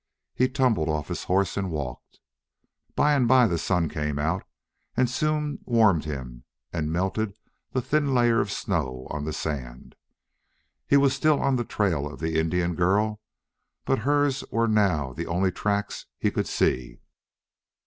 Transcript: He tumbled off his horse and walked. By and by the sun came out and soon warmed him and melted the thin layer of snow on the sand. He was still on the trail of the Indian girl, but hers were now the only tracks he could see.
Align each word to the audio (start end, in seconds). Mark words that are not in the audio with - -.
He 0.33 0.49
tumbled 0.49 0.89
off 0.89 1.09
his 1.09 1.25
horse 1.25 1.57
and 1.57 1.69
walked. 1.69 2.19
By 2.95 3.13
and 3.13 3.27
by 3.27 3.45
the 3.45 3.59
sun 3.59 3.87
came 3.87 4.17
out 4.17 4.43
and 4.97 5.07
soon 5.07 5.59
warmed 5.63 6.05
him 6.05 6.43
and 6.73 6.91
melted 6.91 7.35
the 7.73 7.83
thin 7.83 8.11
layer 8.15 8.39
of 8.41 8.51
snow 8.51 9.05
on 9.11 9.25
the 9.25 9.31
sand. 9.31 9.93
He 10.87 10.97
was 10.97 11.13
still 11.13 11.39
on 11.39 11.55
the 11.55 11.63
trail 11.63 12.11
of 12.11 12.19
the 12.19 12.39
Indian 12.39 12.73
girl, 12.73 13.21
but 13.85 13.99
hers 13.99 14.43
were 14.49 14.67
now 14.67 15.13
the 15.13 15.27
only 15.27 15.51
tracks 15.51 16.07
he 16.17 16.31
could 16.31 16.47
see. 16.47 16.97